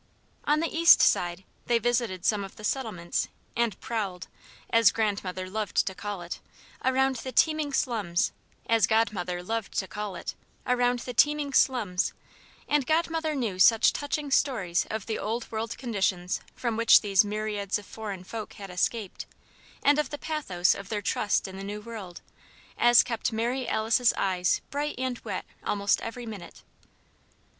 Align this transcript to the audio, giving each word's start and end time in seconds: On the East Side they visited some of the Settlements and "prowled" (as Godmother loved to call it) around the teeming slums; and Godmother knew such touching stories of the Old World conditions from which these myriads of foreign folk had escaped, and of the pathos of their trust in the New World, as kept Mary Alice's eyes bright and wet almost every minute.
On 0.45 0.61
the 0.61 0.75
East 0.75 0.99
Side 0.99 1.43
they 1.67 1.77
visited 1.77 2.25
some 2.25 2.43
of 2.43 2.55
the 2.55 2.63
Settlements 2.63 3.27
and 3.55 3.79
"prowled" 3.81 4.27
(as 4.71 4.91
Godmother 4.91 5.47
loved 5.47 5.85
to 5.85 5.93
call 5.93 6.23
it) 6.23 6.39
around 6.83 7.17
the 7.17 7.31
teeming 7.31 7.71
slums; 7.71 8.31
and 8.65 8.87
Godmother 8.87 9.39
knew 9.45 9.61
such 9.61 9.79
touching 13.93 14.31
stories 14.31 14.87
of 14.89 15.05
the 15.05 15.19
Old 15.19 15.51
World 15.51 15.77
conditions 15.77 16.41
from 16.55 16.77
which 16.77 17.01
these 17.01 17.23
myriads 17.23 17.77
of 17.77 17.85
foreign 17.85 18.23
folk 18.23 18.53
had 18.53 18.71
escaped, 18.71 19.27
and 19.83 19.99
of 19.99 20.09
the 20.09 20.17
pathos 20.17 20.73
of 20.73 20.89
their 20.89 21.03
trust 21.03 21.47
in 21.47 21.57
the 21.57 21.63
New 21.63 21.79
World, 21.79 22.21
as 22.75 23.03
kept 23.03 23.31
Mary 23.31 23.67
Alice's 23.67 24.13
eyes 24.17 24.61
bright 24.71 24.95
and 24.97 25.19
wet 25.19 25.45
almost 25.63 26.01
every 26.01 26.25
minute. 26.25 26.63